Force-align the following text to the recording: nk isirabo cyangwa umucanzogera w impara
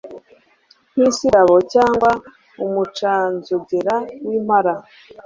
nk 0.91 0.99
isirabo 1.09 1.55
cyangwa 1.73 2.09
umucanzogera 2.65 3.95
w 4.27 4.29
impara 4.39 4.73